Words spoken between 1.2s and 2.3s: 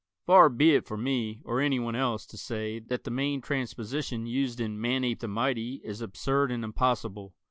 or anyone else,